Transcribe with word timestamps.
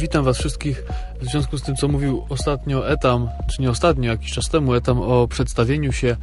Witam 0.00 0.24
Was 0.24 0.38
wszystkich 0.38 0.84
w 1.20 1.24
związku 1.24 1.58
z 1.58 1.62
tym, 1.62 1.76
co 1.76 1.88
mówił 1.88 2.24
ostatnio 2.28 2.88
Etam, 2.88 3.28
czy 3.50 3.62
nie 3.62 3.70
ostatnio, 3.70 4.10
jakiś 4.10 4.32
czas 4.32 4.48
temu 4.48 4.74
Etam 4.74 4.98
o 4.98 5.28
przedstawieniu 5.28 5.92
się. 5.92 6.16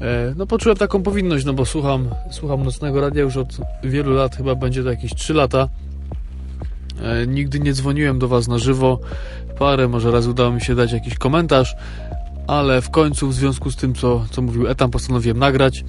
E, 0.00 0.34
no 0.36 0.46
poczułem 0.46 0.78
taką 0.78 1.02
powinność, 1.02 1.44
no 1.44 1.52
bo 1.52 1.66
słucham, 1.66 2.08
słucham 2.30 2.62
Nocnego 2.62 3.00
Radia 3.00 3.22
już 3.22 3.36
od 3.36 3.56
wielu 3.84 4.14
lat, 4.14 4.36
chyba 4.36 4.54
będzie 4.54 4.82
to 4.82 4.90
jakieś 4.90 5.14
3 5.14 5.34
lata. 5.34 5.68
E, 7.02 7.26
nigdy 7.26 7.60
nie 7.60 7.72
dzwoniłem 7.72 8.18
do 8.18 8.28
Was 8.28 8.48
na 8.48 8.58
żywo. 8.58 9.00
Parę, 9.58 9.88
może 9.88 10.10
raz 10.10 10.26
udało 10.26 10.50
mi 10.52 10.60
się 10.60 10.74
dać 10.74 10.92
jakiś 10.92 11.14
komentarz, 11.14 11.76
ale 12.46 12.82
w 12.82 12.90
końcu 12.90 13.28
w 13.28 13.34
związku 13.34 13.70
z 13.70 13.76
tym, 13.76 13.94
co, 13.94 14.24
co 14.30 14.42
mówił 14.42 14.68
Etam, 14.68 14.90
postanowiłem 14.90 15.38
nagrać 15.38 15.84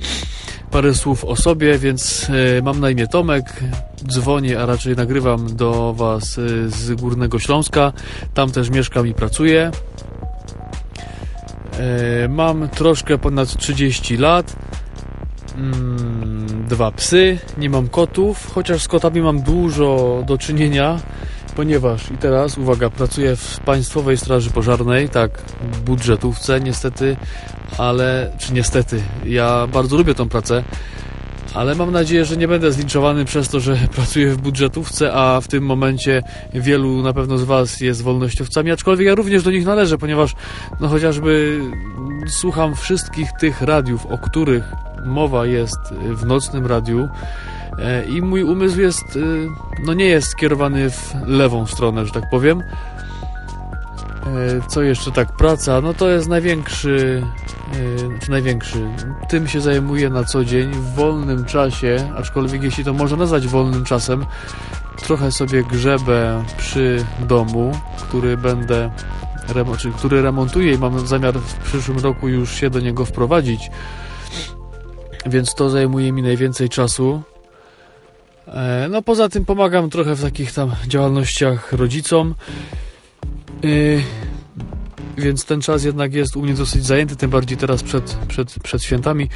parę 0.73 0.93
słów 0.93 1.25
o 1.25 1.35
sobie, 1.35 1.77
więc 1.77 2.27
e, 2.57 2.61
mam 2.61 2.79
na 2.79 2.89
imię 2.89 3.07
Tomek, 3.07 3.63
dzwonię, 4.07 4.59
a 4.59 4.65
raczej 4.65 4.95
nagrywam 4.95 5.55
do 5.55 5.93
Was 5.93 6.37
e, 6.37 6.69
z 6.69 6.93
Górnego 7.01 7.39
Śląska, 7.39 7.93
tam 8.33 8.51
też 8.51 8.69
mieszkam 8.69 9.07
i 9.07 9.13
pracuję. 9.13 9.71
E, 11.79 12.27
mam 12.27 12.69
troszkę 12.69 13.17
ponad 13.17 13.57
30 13.57 14.17
lat, 14.17 14.55
mm, 15.57 16.65
dwa 16.69 16.91
psy, 16.91 17.37
nie 17.57 17.69
mam 17.69 17.87
kotów, 17.87 18.51
chociaż 18.53 18.81
z 18.81 18.87
kotami 18.87 19.21
mam 19.21 19.41
dużo 19.41 20.23
do 20.27 20.37
czynienia, 20.37 20.99
ponieważ 21.55 22.11
i 22.11 22.17
teraz, 22.17 22.57
uwaga, 22.57 22.89
pracuję 22.89 23.35
w 23.35 23.59
Państwowej 23.59 24.17
Straży 24.17 24.49
Pożarnej, 24.49 25.09
tak, 25.09 25.41
budżetówce 25.85 26.59
niestety, 26.59 27.17
ale, 27.77 28.31
czy 28.37 28.53
niestety, 28.53 29.01
ja 29.25 29.67
bardzo 29.67 29.97
lubię 29.97 30.15
tą 30.15 30.29
pracę, 30.29 30.63
ale 31.53 31.75
mam 31.75 31.91
nadzieję, 31.91 32.25
że 32.25 32.37
nie 32.37 32.47
będę 32.47 32.71
zlinczowany 32.71 33.25
przez 33.25 33.49
to, 33.49 33.59
że 33.59 33.75
pracuję 33.95 34.29
w 34.29 34.37
budżetówce, 34.37 35.13
a 35.13 35.41
w 35.41 35.47
tym 35.47 35.65
momencie 35.65 36.23
wielu 36.53 37.01
na 37.01 37.13
pewno 37.13 37.37
z 37.37 37.43
Was 37.43 37.81
jest 37.81 38.01
wolnościowcami, 38.01 38.71
aczkolwiek 38.71 39.07
ja 39.07 39.15
również 39.15 39.43
do 39.43 39.51
nich 39.51 39.65
należę, 39.65 39.97
ponieważ 39.97 40.35
no 40.79 40.87
chociażby 40.87 41.61
słucham 42.27 42.75
wszystkich 42.75 43.31
tych 43.39 43.61
radiów, 43.61 44.05
o 44.05 44.17
których 44.17 44.63
mowa 45.05 45.45
jest 45.45 45.79
w 46.13 46.25
nocnym 46.25 46.65
radiu, 46.65 47.07
i 48.09 48.21
mój 48.21 48.43
umysł 48.43 48.79
jest, 48.79 49.15
e, 49.15 49.19
no 49.85 49.93
nie 49.93 50.05
jest 50.05 50.27
skierowany 50.27 50.89
w 50.89 51.13
lewą 51.25 51.65
stronę, 51.65 52.05
że 52.05 52.11
tak 52.11 52.29
powiem. 52.29 52.59
E, 52.59 52.65
co 54.67 54.81
jeszcze 54.81 55.11
tak, 55.11 55.31
praca, 55.31 55.81
no 55.81 55.93
to 55.93 56.09
jest 56.09 56.27
największy, 56.27 57.23
czy 58.21 58.31
największy, 58.31 58.87
tym 59.29 59.47
się 59.47 59.61
zajmuję 59.61 60.09
na 60.09 60.23
co 60.23 60.45
dzień, 60.45 60.71
w 60.71 60.95
wolnym 60.95 61.45
czasie, 61.45 62.11
aczkolwiek 62.17 62.63
jeśli 62.63 62.83
to 62.83 62.93
można 62.93 63.17
nazwać 63.17 63.47
wolnym 63.47 63.83
czasem, 63.83 64.25
trochę 64.97 65.31
sobie 65.31 65.63
grzebę 65.63 66.43
przy 66.57 67.05
domu, 67.19 67.71
który 67.97 68.37
będę, 68.37 68.91
czy 69.77 69.91
który 69.91 70.21
remontuję 70.21 70.73
i 70.73 70.77
mam 70.77 71.07
zamiar 71.07 71.33
w 71.33 71.53
przyszłym 71.53 71.99
roku 71.99 72.27
już 72.27 72.55
się 72.55 72.69
do 72.69 72.79
niego 72.79 73.05
wprowadzić, 73.05 73.71
więc 75.25 75.55
to 75.55 75.69
zajmuje 75.69 76.11
mi 76.11 76.21
najwięcej 76.21 76.69
czasu. 76.69 77.21
E, 78.47 78.87
no 78.91 79.01
poza 79.01 79.29
tym 79.29 79.45
pomagam 79.45 79.89
trochę 79.89 80.15
w 80.15 80.21
takich 80.21 80.51
tam 80.51 80.71
działalnościach 80.87 81.73
rodzicom. 81.73 82.35
Yy, 83.63 84.03
więc 85.17 85.45
ten 85.45 85.61
czas 85.61 85.83
jednak 85.83 86.13
jest 86.13 86.35
u 86.35 86.41
mnie 86.41 86.53
dosyć 86.53 86.85
zajęty, 86.85 87.15
tym 87.15 87.29
bardziej 87.29 87.57
teraz 87.57 87.83
przed, 87.83 88.17
przed, 88.27 88.55
przed 88.63 88.83
świętami, 88.83 89.29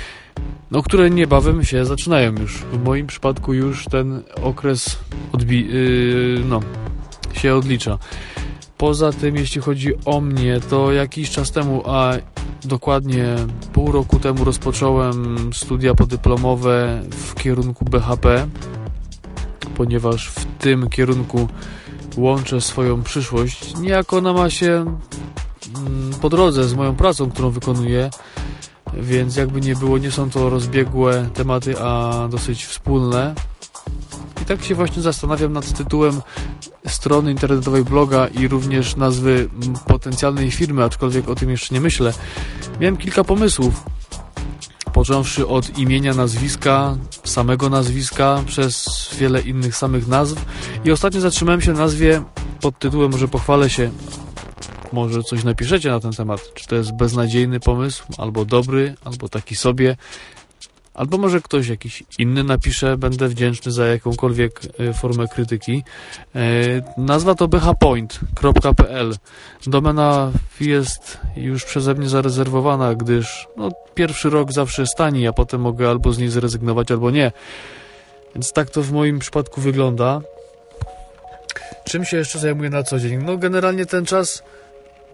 no, 0.72 0.84
które 0.84 1.10
niebawem 1.10 1.64
się 1.64 1.86
zaczynają 1.86 2.36
już. 2.36 2.58
W 2.58 2.84
moim 2.84 3.08
przypadku 3.08 3.54
już 3.54 3.86
ten 3.86 4.24
okres 4.44 4.98
odbi 5.32 5.68
yy, 5.68 6.42
no, 6.46 6.60
się 7.34 7.56
odlicza. 7.56 7.98
Poza 8.78 9.12
tym, 9.12 9.36
jeśli 9.36 9.62
chodzi 9.62 9.92
o 10.06 10.22
mnie, 10.22 10.60
to 10.70 10.92
jakiś 10.92 11.30
czas 11.30 11.52
temu, 11.52 11.84
a 11.86 12.14
dokładnie 12.66 13.36
pół 13.74 13.92
roku 13.92 14.20
temu 14.20 14.44
rozpocząłem 14.44 15.50
studia 15.54 15.94
podyplomowe 15.94 17.02
w 17.12 17.36
kierunku 17.36 17.86
BHP 17.86 18.48
ponieważ 19.78 20.30
w 20.30 20.46
tym 20.46 20.90
kierunku 20.90 21.48
łączę 22.18 22.62
swoją 22.62 23.04
przyszłość. 23.04 23.78
Niejako 23.78 24.18
ona 24.18 24.34
ma 24.34 24.50
się 24.50 24.98
mm, 25.76 26.12
po 26.22 26.30
drodze 26.30 26.64
z 26.64 26.74
moją 26.74 26.96
pracą, 26.96 27.32
którą 27.32 27.50
wykonuję, 27.50 28.10
więc 28.94 29.36
jakby 29.36 29.62
nie 29.62 29.76
było, 29.76 29.98
nie 29.98 30.12
są 30.12 30.30
to 30.30 30.50
rozbiegłe 30.50 31.30
tematy, 31.34 31.80
a 31.80 32.28
dosyć 32.32 32.66
wspólne. 32.66 33.36
I 34.42 34.46
tak 34.46 34.64
się 34.64 34.76
właśnie 34.76 35.02
zastanawiam 35.02 35.54
nad 35.54 35.74
tytułem 35.74 36.22
strony 36.88 37.32
internetowej 37.32 37.84
bloga 37.84 38.28
i 38.28 38.48
również 38.48 38.96
nazwy 38.96 39.50
potencjalnej 39.88 40.52
firmy, 40.52 40.84
aczkolwiek 40.84 41.30
o 41.30 41.36
tym 41.36 41.50
jeszcze 41.50 41.76
nie 41.76 41.82
myślę. 41.82 42.14
Miałem 42.80 42.98
kilka 42.98 43.24
pomysłów, 43.24 43.84
począwszy 44.98 45.48
od 45.48 45.78
imienia, 45.78 46.14
nazwiska, 46.14 46.98
samego 47.24 47.70
nazwiska, 47.70 48.44
przez 48.46 48.88
wiele 49.20 49.42
innych 49.42 49.76
samych 49.76 50.08
nazw. 50.08 50.46
I 50.86 50.92
ostatnio 50.92 51.22
zatrzymałem 51.22 51.62
się 51.62 51.74
na 51.74 51.80
nazwie 51.80 52.24
pod 52.62 52.80
tytułem, 52.80 53.12
może 53.12 53.28
pochwalę 53.28 53.70
się, 53.70 53.92
może 54.94 55.24
coś 55.24 55.44
napiszecie 55.44 55.90
na 55.90 56.00
ten 56.00 56.12
temat. 56.12 56.54
Czy 56.54 56.68
to 56.68 56.76
jest 56.76 56.92
beznadziejny 56.96 57.60
pomysł, 57.60 58.04
albo 58.18 58.46
dobry, 58.46 58.96
albo 59.06 59.30
taki 59.30 59.56
sobie. 59.56 59.98
Albo 60.98 61.18
może 61.18 61.42
ktoś 61.42 61.68
jakiś 61.68 62.04
inny 62.20 62.44
napisze, 62.44 62.98
będę 62.98 63.28
wdzięczny 63.28 63.72
za 63.72 63.88
jakąkolwiek 63.88 64.62
e, 64.80 64.94
formę 64.94 65.28
krytyki. 65.28 65.84
E, 66.36 66.42
nazwa 66.98 67.36
to 67.36 67.48
bhpoint.pl. 67.48 69.16
Domena 69.68 70.32
jest 70.60 71.18
już 71.36 71.66
przeze 71.66 71.94
mnie 71.94 72.10
zarezerwowana, 72.10 72.96
gdyż 72.96 73.48
no, 73.58 73.72
pierwszy 73.96 74.30
rok 74.30 74.52
zawsze 74.52 74.82
jest 74.82 74.96
tani, 74.98 75.28
a 75.28 75.34
potem 75.34 75.62
mogę 75.62 75.90
albo 75.90 76.14
z 76.14 76.18
niej 76.18 76.30
zrezygnować, 76.30 76.92
albo 76.92 77.12
nie. 77.12 77.32
Więc 78.36 78.54
tak 78.54 78.70
to 78.70 78.82
w 78.82 78.92
moim 78.92 79.20
przypadku 79.20 79.62
wygląda. 79.62 80.22
Czym 81.84 82.06
się 82.06 82.18
jeszcze 82.18 82.40
zajmuję 82.40 82.70
na 82.70 82.84
co 82.84 83.00
dzień? 83.00 83.24
No 83.24 83.38
generalnie 83.38 83.86
ten 83.86 84.06
czas, 84.06 84.44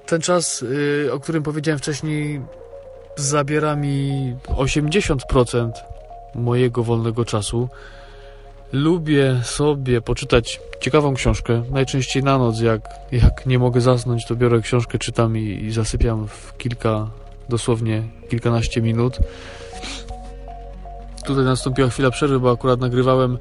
ten 0.06 0.22
czas, 0.22 0.62
yy, 0.62 1.14
o 1.14 1.20
którym 1.20 1.44
powiedziałem 1.44 1.80
wcześniej, 1.80 2.42
zabiera 3.16 3.76
mi 3.76 4.36
80% 4.48 5.72
mojego 6.36 6.84
wolnego 6.84 7.26
czasu. 7.26 7.70
Lubię 8.74 9.42
sobie 9.44 10.02
poczytać 10.02 10.60
ciekawą 10.82 11.14
książkę. 11.14 11.64
Najczęściej 11.72 12.24
na 12.24 12.38
noc, 12.38 12.60
jak, 12.60 12.82
jak 13.12 13.46
nie 13.46 13.60
mogę 13.60 13.82
zasnąć, 13.82 14.26
to 14.26 14.36
biorę 14.36 14.62
książkę, 14.62 15.00
czytam 15.00 15.38
i, 15.38 15.42
i 15.42 15.72
zasypiam 15.72 16.28
w 16.28 16.58
kilka, 16.58 17.08
dosłownie 17.50 18.04
kilkanaście 18.30 18.82
minut. 18.82 19.20
Tutaj 21.26 21.46
nastąpiła 21.46 21.90
chwila 21.90 22.12
przerwy, 22.12 22.40
bo 22.40 22.52
akurat 22.52 22.80
nagrywałem, 22.80 23.38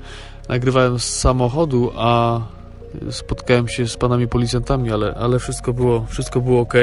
nagrywałem 0.49 0.99
z 0.99 1.05
samochodu, 1.05 1.93
a 1.97 2.41
spotkałem 3.11 3.69
się 3.69 3.89
z 3.89 3.97
panami 3.97 4.29
policjantami, 4.29 4.93
ale, 4.93 5.15
ale 5.15 5.39
wszystko 5.39 5.73
było, 5.73 6.07
wszystko 6.09 6.41
było 6.41 6.61
ok. 6.61 6.75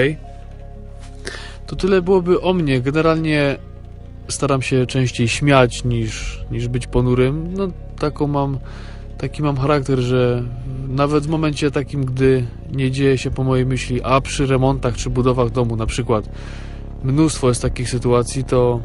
To 1.70 1.76
tyle 1.76 2.02
byłoby 2.02 2.42
o 2.42 2.54
mnie. 2.54 2.82
Generalnie 2.82 3.58
staram 4.28 4.62
się 4.62 4.86
częściej 4.86 5.28
śmiać 5.28 5.84
niż, 5.84 6.46
niż 6.52 6.68
być 6.68 6.88
ponurym. 6.88 7.54
No, 7.54 7.68
taką 8.00 8.28
mam, 8.28 8.58
taki 9.18 9.44
mam 9.44 9.58
charakter, 9.58 10.00
że 10.00 10.44
nawet 10.88 11.24
w 11.24 11.30
momencie 11.30 11.72
takim, 11.72 12.06
gdy 12.06 12.46
nie 12.72 12.92
dzieje 12.92 13.18
się 13.18 13.32
po 13.32 13.44
mojej 13.44 13.66
myśli, 13.66 14.02
a 14.04 14.22
przy 14.22 14.46
remontach 14.46 14.98
czy 14.98 15.10
budowach 15.10 15.50
domu 15.50 15.76
na 15.76 15.86
przykład, 15.86 16.30
mnóstwo 17.04 17.48
jest 17.50 17.62
takich 17.62 17.90
sytuacji, 17.90 18.44
to 18.44 18.82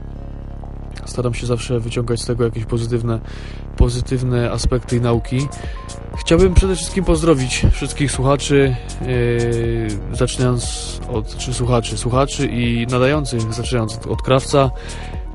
staram 1.07 1.35
się 1.35 1.47
zawsze 1.47 1.81
wyciągać 1.81 2.23
z 2.23 2.27
tego 2.27 2.45
jakieś 2.45 2.65
pozytywne, 2.65 3.21
pozytywne 3.77 4.51
aspekty 4.51 4.97
i 4.97 5.01
nauki. 5.01 5.49
Chciałbym 6.17 6.55
przede 6.55 6.77
wszystkim 6.77 7.05
pozdrowić 7.05 7.67
wszystkich 7.73 8.13
słuchaczy, 8.13 8.77
yy, 9.07 9.89
zaczynając 10.13 10.95
od, 11.13 11.37
czy 11.37 11.55
słuchaczy, 11.55 11.99
słuchaczy 11.99 12.47
i 12.47 12.87
nadających, 12.87 13.55
zaczynając 13.55 13.97
od, 13.97 14.07
od 14.07 14.23
krawca, 14.23 14.71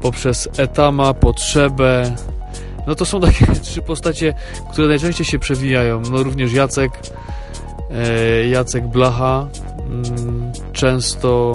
poprzez 0.02 0.50
etama, 0.58 1.14
potrzebę. 1.14 2.16
No 2.88 2.96
to 2.96 3.06
są 3.06 3.22
takie 3.22 3.48
trzy 3.64 3.82
postacie, 3.82 4.34
które 4.72 4.88
najczęściej 4.88 5.26
się 5.26 5.40
przewijają. 5.40 6.02
No 6.12 6.24
również 6.24 6.54
Jacek, 6.54 6.92
yy, 7.90 8.48
Jacek 8.48 8.88
Blacha, 8.88 9.48
yy, 9.78 10.74
często 10.74 11.54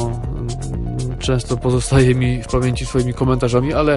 często 1.19 1.57
pozostaje 1.57 2.15
mi 2.15 2.43
w 2.43 2.47
pamięci 2.47 2.87
swoimi 2.87 3.15
komentarzami, 3.15 3.75
ale 3.75 3.97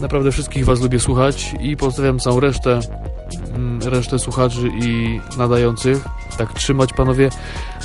naprawdę 0.00 0.32
wszystkich 0.32 0.64
Was 0.64 0.80
lubię 0.80 1.00
słuchać 1.00 1.54
i 1.60 1.76
pozdrawiam 1.76 2.18
całą 2.18 2.40
resztę, 2.40 2.80
mm, 3.54 3.82
resztę 3.82 4.18
słuchaczy 4.18 4.70
i 4.82 5.20
nadających. 5.38 6.04
Tak 6.38 6.52
trzymać, 6.52 6.92
panowie. 6.92 7.30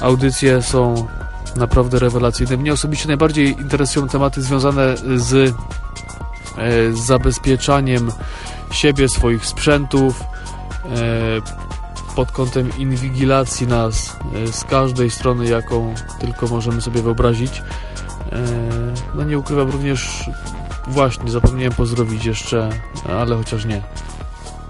Audycje 0.02 0.62
są 0.62 1.08
naprawdę 1.56 2.00
rewelacyjne. 2.00 2.58
Mnie 2.58 2.74
osobiście 2.74 3.08
najbardziej 3.08 3.48
interesują 3.48 4.08
tematy 4.08 4.42
związane 4.42 4.98
z, 5.16 5.34
e, 5.34 5.54
z 6.94 7.00
zabezpieczaniem 7.00 8.12
siebie, 8.72 9.10
swoich 9.10 9.46
sprzętów, 9.46 10.24
e, 10.86 11.72
pod 12.16 12.32
kątem 12.32 12.70
inwigilacji 12.78 13.68
nas 13.68 14.16
e, 14.36 14.54
z 14.54 14.64
każdej 14.64 15.10
strony, 15.10 15.46
jaką 15.46 15.94
tylko 16.20 16.48
możemy 16.48 16.82
sobie 16.82 17.02
wyobrazić. 17.02 17.62
E, 18.32 18.38
no 19.16 19.24
nie 19.24 19.38
ukrywam 19.38 19.70
również, 19.70 20.30
właśnie 20.88 21.32
zapomniałem 21.32 21.74
pozdrowić 21.74 22.26
jeszcze, 22.26 22.70
ale 23.10 23.36
chociaż 23.36 23.66
nie. 23.66 23.82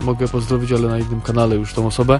Mogę 0.01 0.27
pozdrowić, 0.27 0.71
ale 0.71 0.87
na 0.87 0.99
innym 0.99 1.21
kanale 1.21 1.55
już 1.55 1.73
tą 1.73 1.87
osobę. 1.87 2.19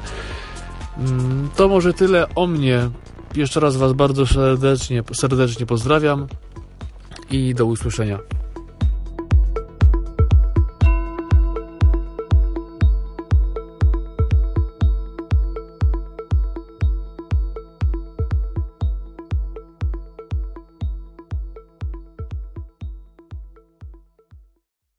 Mm, 0.98 1.50
To 1.56 1.68
może 1.68 1.94
tyle 1.94 2.36
o 2.36 2.48
mnie. 2.48 2.90
Jeszcze 3.36 3.60
raz 3.60 3.76
Was 3.76 3.94
bardzo 3.94 4.26
serdecznie, 4.26 5.04
serdecznie 5.14 5.66
pozdrawiam 5.66 6.28
i 7.32 7.56
do 7.56 7.66
usłyszenia. 7.66 8.20